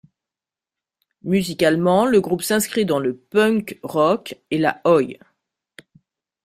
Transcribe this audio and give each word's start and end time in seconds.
Musicalement, 1.21 2.07
le 2.07 2.21
groupe 2.21 2.41
s'inscrit 2.41 2.87
dans 2.87 2.97
le 2.97 3.15
punk 3.15 3.77
rock 3.83 4.35
et 4.49 4.57
la 4.57 4.81
Oi! 4.83 5.03